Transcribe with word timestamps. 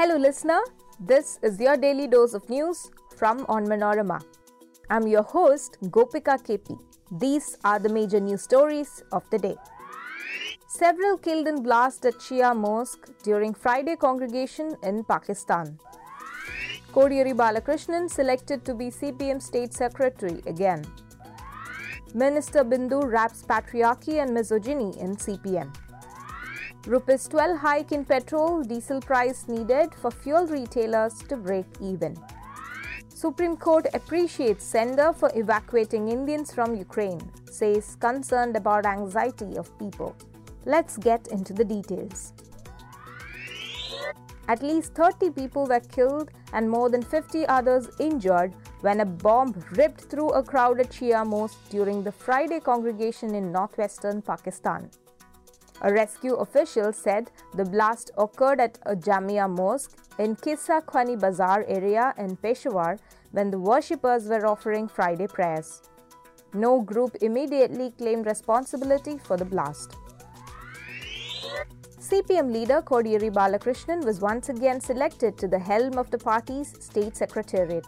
Hello, 0.00 0.16
listener. 0.16 0.60
This 0.98 1.38
is 1.42 1.60
your 1.60 1.76
daily 1.76 2.06
dose 2.06 2.32
of 2.32 2.48
news 2.48 2.90
from 3.18 3.40
Onmanorama. 3.54 4.22
I'm 4.88 5.06
your 5.06 5.22
host, 5.22 5.76
Gopika 5.96 6.36
KP. 6.42 6.80
These 7.20 7.58
are 7.64 7.78
the 7.78 7.90
major 7.90 8.18
news 8.18 8.40
stories 8.40 9.02
of 9.12 9.28
the 9.28 9.38
day. 9.38 9.56
Several 10.68 11.18
killed 11.18 11.48
in 11.48 11.62
blast 11.62 12.06
at 12.06 12.14
Shia 12.14 12.56
Mosque 12.56 13.10
during 13.24 13.52
Friday 13.52 13.94
congregation 13.94 14.74
in 14.82 15.04
Pakistan. 15.04 15.78
Kodiyeri 16.94 17.34
Balakrishnan 17.34 18.08
selected 18.10 18.64
to 18.64 18.74
be 18.74 18.86
CPM 18.86 19.42
State 19.42 19.74
Secretary 19.74 20.40
again. 20.46 20.82
Minister 22.14 22.64
Bindu 22.64 23.04
raps 23.04 23.42
patriarchy 23.42 24.22
and 24.22 24.32
misogyny 24.32 24.98
in 24.98 25.14
CPM. 25.16 25.70
Rupees 26.86 27.28
12 27.28 27.58
hike 27.58 27.92
in 27.92 28.06
petrol, 28.06 28.62
diesel 28.62 29.00
price 29.02 29.46
needed 29.48 29.94
for 30.00 30.10
fuel 30.10 30.46
retailers 30.46 31.12
to 31.28 31.36
break 31.36 31.66
even. 31.78 32.16
Supreme 33.08 33.54
Court 33.54 33.86
appreciates 33.92 34.64
sender 34.64 35.12
for 35.12 35.30
evacuating 35.34 36.08
Indians 36.08 36.54
from 36.54 36.74
Ukraine, 36.74 37.20
says 37.50 37.96
concerned 38.00 38.56
about 38.56 38.86
anxiety 38.86 39.58
of 39.58 39.78
people. 39.78 40.16
Let's 40.64 40.96
get 40.96 41.28
into 41.28 41.52
the 41.52 41.66
details. 41.66 42.32
At 44.48 44.62
least 44.62 44.94
30 44.94 45.30
people 45.32 45.66
were 45.66 45.80
killed 45.80 46.30
and 46.54 46.68
more 46.68 46.88
than 46.88 47.02
50 47.02 47.46
others 47.46 47.90
injured 48.00 48.54
when 48.80 49.00
a 49.00 49.04
bomb 49.04 49.54
ripped 49.72 50.00
through 50.10 50.30
a 50.30 50.42
crowded 50.42 50.88
Shia 50.88 51.26
mosque 51.26 51.60
during 51.68 52.02
the 52.02 52.10
Friday 52.10 52.58
congregation 52.58 53.34
in 53.34 53.52
northwestern 53.52 54.22
Pakistan. 54.22 54.90
A 55.82 55.92
rescue 55.92 56.34
official 56.34 56.92
said 56.92 57.30
the 57.54 57.64
blast 57.64 58.10
occurred 58.18 58.60
at 58.60 58.78
a 58.84 58.94
Jamia 58.94 59.48
mosque 59.48 59.96
in 60.18 60.36
Kissa 60.36 60.82
Khwani 60.84 61.18
Bazaar 61.18 61.64
area 61.66 62.14
in 62.18 62.36
Peshawar 62.36 62.98
when 63.30 63.50
the 63.50 63.58
worshippers 63.58 64.26
were 64.26 64.46
offering 64.46 64.88
Friday 64.88 65.26
prayers. 65.26 65.82
No 66.52 66.80
group 66.82 67.16
immediately 67.22 67.92
claimed 67.92 68.26
responsibility 68.26 69.18
for 69.18 69.36
the 69.36 69.44
blast. 69.44 69.96
CPM 71.98 72.52
leader 72.52 72.82
Kodiyeri 72.82 73.30
Balakrishnan 73.32 74.04
was 74.04 74.20
once 74.20 74.48
again 74.48 74.80
selected 74.80 75.38
to 75.38 75.46
the 75.46 75.58
helm 75.58 75.96
of 75.96 76.10
the 76.10 76.18
party's 76.18 76.74
state 76.84 77.16
secretariat. 77.16 77.86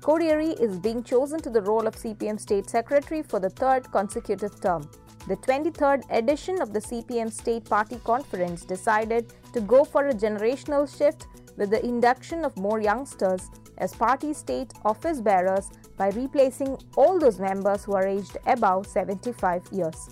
Kodiyeri 0.00 0.58
is 0.60 0.78
being 0.78 1.02
chosen 1.02 1.40
to 1.40 1.50
the 1.50 1.60
role 1.62 1.86
of 1.86 1.96
CPM 1.96 2.38
state 2.38 2.70
secretary 2.70 3.22
for 3.22 3.40
the 3.40 3.50
third 3.50 3.90
consecutive 3.90 4.60
term. 4.60 4.88
The 5.26 5.36
23rd 5.36 6.04
edition 6.10 6.60
of 6.60 6.74
the 6.74 6.80
CPM 6.80 7.32
State 7.32 7.64
Party 7.64 7.98
Conference 8.04 8.62
decided 8.62 9.32
to 9.54 9.60
go 9.62 9.82
for 9.82 10.08
a 10.08 10.12
generational 10.12 10.86
shift 10.86 11.28
with 11.56 11.70
the 11.70 11.82
induction 11.82 12.44
of 12.44 12.54
more 12.58 12.82
youngsters 12.82 13.48
as 13.78 13.94
party 13.94 14.34
state 14.34 14.74
office 14.84 15.22
bearers 15.22 15.70
by 15.96 16.08
replacing 16.10 16.76
all 16.96 17.18
those 17.18 17.40
members 17.40 17.84
who 17.84 17.94
are 17.94 18.06
aged 18.06 18.36
above 18.46 18.86
75 18.86 19.62
years. 19.72 20.10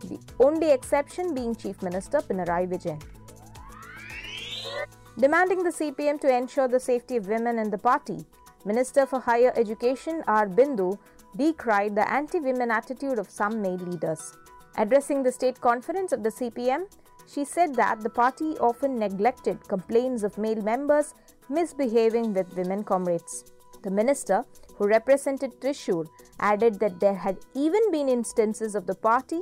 The 0.00 0.18
only 0.40 0.72
exception 0.72 1.32
being 1.32 1.54
Chief 1.54 1.80
Minister 1.80 2.18
Pinarayi 2.18 2.68
Vijayan. 2.68 3.00
Demanding 5.16 5.62
the 5.62 5.70
CPM 5.70 6.20
to 6.22 6.34
ensure 6.34 6.66
the 6.66 6.80
safety 6.80 7.16
of 7.16 7.28
women 7.28 7.60
in 7.60 7.70
the 7.70 7.78
party, 7.78 8.24
Minister 8.64 9.06
for 9.06 9.20
Higher 9.20 9.52
Education 9.54 10.24
R. 10.26 10.48
Bindu 10.48 10.98
decried 11.36 11.94
the 11.94 12.10
anti 12.10 12.40
women 12.40 12.70
attitude 12.70 13.18
of 13.18 13.30
some 13.30 13.60
male 13.62 13.76
leaders. 13.76 14.32
Addressing 14.76 15.22
the 15.22 15.32
state 15.32 15.60
conference 15.60 16.12
of 16.12 16.22
the 16.22 16.30
CPM, 16.30 16.86
she 17.32 17.44
said 17.44 17.74
that 17.74 18.00
the 18.00 18.10
party 18.10 18.56
often 18.58 18.98
neglected 18.98 19.68
complaints 19.68 20.22
of 20.22 20.38
male 20.38 20.62
members 20.62 21.14
misbehaving 21.48 22.34
with 22.34 22.56
women 22.56 22.82
comrades. 22.82 23.44
The 23.82 23.90
minister, 23.90 24.44
who 24.76 24.86
represented 24.86 25.60
Thrissur, 25.60 26.06
added 26.40 26.78
that 26.80 27.00
there 27.00 27.14
had 27.14 27.38
even 27.54 27.90
been 27.90 28.08
instances 28.08 28.74
of 28.74 28.86
the 28.86 28.94
party 28.94 29.40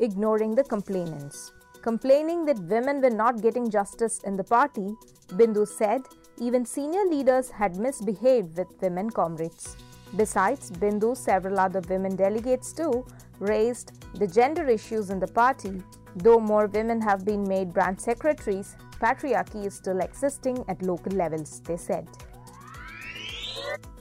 ignoring 0.00 0.54
the 0.54 0.64
complainants. 0.64 1.52
Complaining 1.82 2.44
that 2.44 2.58
women 2.60 3.00
were 3.00 3.10
not 3.10 3.42
getting 3.42 3.70
justice 3.70 4.20
in 4.24 4.36
the 4.36 4.44
party, 4.44 4.94
Bindu 5.28 5.66
said 5.66 6.02
even 6.38 6.64
senior 6.64 7.04
leaders 7.04 7.50
had 7.50 7.76
misbehaved 7.76 8.56
with 8.56 8.68
women 8.80 9.10
comrades. 9.10 9.76
Besides, 10.16 10.70
Bindu, 10.70 11.16
several 11.16 11.58
other 11.60 11.80
women 11.88 12.16
delegates 12.16 12.72
too 12.72 13.06
raised 13.38 13.92
the 14.14 14.26
gender 14.26 14.66
issues 14.68 15.10
in 15.10 15.18
the 15.18 15.26
party. 15.26 15.82
Though 16.16 16.40
more 16.40 16.66
women 16.66 17.00
have 17.00 17.24
been 17.24 17.44
made 17.44 17.72
branch 17.72 18.00
secretaries, 18.00 18.76
patriarchy 19.00 19.66
is 19.66 19.74
still 19.74 20.00
existing 20.00 20.64
at 20.68 20.82
local 20.82 21.12
levels, 21.12 21.60
they 21.60 21.76
said. 21.76 22.08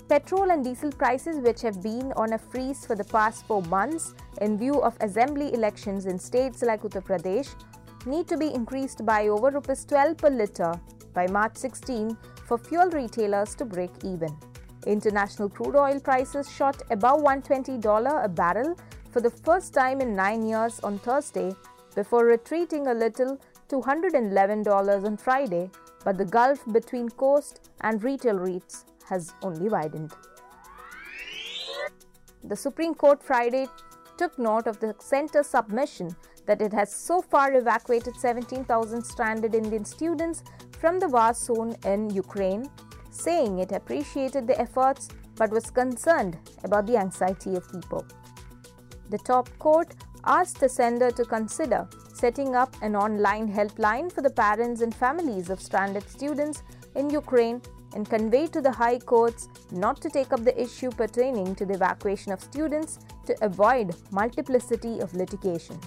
Petrol 0.09 0.49
and 0.49 0.63
diesel 0.63 0.91
prices, 0.91 1.37
which 1.37 1.61
have 1.61 1.83
been 1.83 2.11
on 2.13 2.33
a 2.33 2.37
freeze 2.37 2.83
for 2.83 2.95
the 2.95 3.03
past 3.03 3.45
four 3.45 3.61
months 3.63 4.15
in 4.41 4.57
view 4.57 4.81
of 4.81 4.97
assembly 5.01 5.53
elections 5.53 6.07
in 6.07 6.17
states 6.17 6.63
like 6.63 6.81
Uttar 6.81 7.03
Pradesh, 7.05 7.53
need 8.07 8.27
to 8.27 8.35
be 8.35 8.51
increased 8.51 9.05
by 9.05 9.27
over 9.27 9.49
Rs 9.49 9.85
12 9.85 10.17
per 10.17 10.29
litre 10.31 10.73
by 11.13 11.27
March 11.27 11.57
16 11.57 12.17
for 12.47 12.57
fuel 12.57 12.89
retailers 12.89 13.53
to 13.53 13.65
break 13.65 13.91
even. 14.03 14.35
International 14.85 15.49
crude 15.49 15.75
oil 15.75 15.99
prices 15.99 16.49
shot 16.51 16.81
above 16.89 17.21
$120 17.21 18.23
a 18.23 18.29
barrel 18.29 18.77
for 19.11 19.21
the 19.21 19.29
first 19.29 19.73
time 19.73 20.01
in 20.01 20.15
nine 20.15 20.45
years 20.45 20.79
on 20.81 20.99
Thursday 20.99 21.51
before 21.95 22.25
retreating 22.25 22.87
a 22.87 22.93
little 22.93 23.39
to 23.67 23.75
$111 23.75 25.05
on 25.05 25.17
Friday, 25.17 25.69
but 26.03 26.17
the 26.17 26.25
gulf 26.25 26.63
between 26.71 27.09
coast 27.09 27.69
and 27.81 28.03
retail 28.03 28.35
rates 28.35 28.85
has 29.07 29.33
only 29.41 29.69
widened. 29.69 30.13
The 32.43 32.55
Supreme 32.55 32.95
Court 32.95 33.21
Friday 33.21 33.67
took 34.17 34.39
note 34.39 34.67
of 34.67 34.79
the 34.79 34.95
center's 34.99 35.47
submission 35.47 36.15
that 36.45 36.61
it 36.61 36.73
has 36.73 36.93
so 36.93 37.21
far 37.21 37.53
evacuated 37.53 38.15
17,000 38.15 39.03
stranded 39.03 39.53
Indian 39.53 39.85
students 39.85 40.43
from 40.79 40.99
the 40.99 41.07
war 41.07 41.33
zone 41.33 41.75
in 41.85 42.09
Ukraine, 42.09 42.69
saying 43.11 43.59
it 43.59 43.71
appreciated 43.71 44.47
the 44.47 44.59
efforts 44.59 45.09
but 45.35 45.51
was 45.51 45.71
concerned 45.71 46.37
about 46.63 46.85
the 46.85 46.97
anxiety 46.97 47.55
of 47.55 47.71
people. 47.71 48.05
The 49.09 49.17
top 49.17 49.49
court 49.57 49.95
asked 50.25 50.59
the 50.59 50.69
sender 50.69 51.11
to 51.11 51.25
consider 51.25 51.87
setting 52.13 52.55
up 52.55 52.75
an 52.81 52.95
online 52.95 53.51
helpline 53.51 54.11
for 54.11 54.21
the 54.21 54.29
parents 54.29 54.81
and 54.81 54.93
families 54.93 55.49
of 55.49 55.61
stranded 55.61 56.07
students 56.09 56.63
in 56.95 57.09
Ukraine 57.09 57.61
and 57.95 58.09
convey 58.09 58.45
to 58.47 58.61
the 58.61 58.71
high 58.71 58.99
courts 58.99 59.47
not 59.71 60.01
to 60.01 60.09
take 60.09 60.31
up 60.33 60.43
the 60.43 60.61
issue 60.61 60.91
pertaining 60.91 61.55
to 61.55 61.65
the 61.65 61.73
evacuation 61.73 62.31
of 62.31 62.41
students 62.41 62.99
to 63.25 63.35
avoid 63.43 63.95
multiplicity 64.11 64.99
of 64.99 65.13
litigation. 65.13 65.79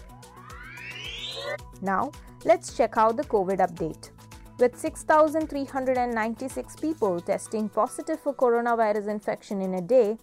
Now, 1.81 2.12
let's 2.44 2.77
check 2.77 2.97
out 2.97 3.16
the 3.16 3.25
COVID 3.25 3.59
update. 3.59 4.10
With 4.58 4.78
6,396 4.78 6.76
people 6.76 7.20
testing 7.20 7.68
positive 7.68 8.20
for 8.20 8.34
coronavirus 8.34 9.08
infection 9.08 9.62
in 9.62 9.74
a 9.74 9.80
day, 9.80 10.18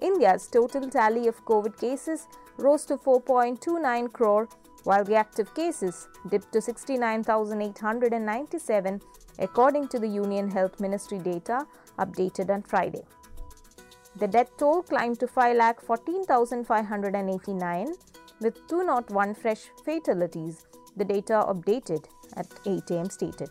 India's 0.00 0.46
total 0.46 0.88
tally 0.88 1.26
of 1.28 1.44
COVID 1.44 1.80
cases 1.80 2.26
rose 2.56 2.84
to 2.86 2.96
4.29 2.96 4.12
crore, 4.12 4.48
while 4.84 5.04
the 5.04 5.16
active 5.16 5.54
cases 5.54 6.08
dipped 6.28 6.52
to 6.52 6.60
69,897, 6.60 9.00
according 9.38 9.88
to 9.88 9.98
the 9.98 10.08
Union 10.08 10.50
Health 10.50 10.78
Ministry 10.78 11.18
data 11.18 11.66
updated 11.98 12.50
on 12.50 12.62
Friday. 12.62 13.02
The 14.16 14.28
death 14.28 14.56
toll 14.56 14.82
climbed 14.82 15.20
to 15.20 15.26
5,14,589, 15.26 17.96
with 18.40 18.66
201 18.68 19.34
fresh 19.34 19.70
fatalities, 19.84 20.66
the 20.96 21.04
data 21.04 21.44
updated 21.48 22.06
at 22.36 22.46
8 22.66 22.90
am 22.92 23.10
stated. 23.10 23.50